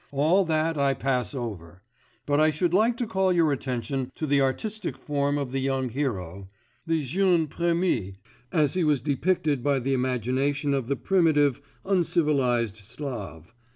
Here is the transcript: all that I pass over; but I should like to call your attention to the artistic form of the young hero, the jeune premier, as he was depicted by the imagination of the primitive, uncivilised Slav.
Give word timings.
all 0.11 0.43
that 0.45 0.79
I 0.79 0.95
pass 0.95 1.35
over; 1.35 1.83
but 2.25 2.39
I 2.39 2.49
should 2.49 2.73
like 2.73 2.97
to 2.97 3.05
call 3.05 3.31
your 3.31 3.51
attention 3.51 4.11
to 4.15 4.25
the 4.25 4.41
artistic 4.41 4.97
form 4.97 5.37
of 5.37 5.51
the 5.51 5.59
young 5.59 5.89
hero, 5.89 6.47
the 6.87 6.97
jeune 7.03 7.45
premier, 7.45 8.13
as 8.51 8.73
he 8.73 8.83
was 8.83 9.01
depicted 9.01 9.61
by 9.63 9.77
the 9.77 9.93
imagination 9.93 10.73
of 10.73 10.87
the 10.87 10.95
primitive, 10.95 11.61
uncivilised 11.85 12.77
Slav. 12.77 13.53